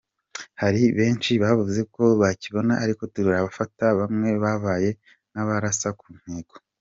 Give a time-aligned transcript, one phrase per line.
[0.61, 4.89] Hari benshi bavuze uko bakibona ariko turafata bamwe babaye
[5.31, 6.55] nk’abarasa ku ntego.